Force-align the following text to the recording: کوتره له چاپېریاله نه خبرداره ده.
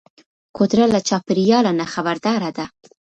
کوتره 0.55 0.85
له 0.93 0.99
چاپېریاله 1.07 1.71
نه 1.79 1.85
خبرداره 1.93 2.49
ده. 2.57 2.65